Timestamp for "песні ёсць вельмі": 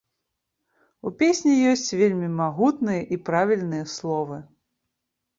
1.19-2.29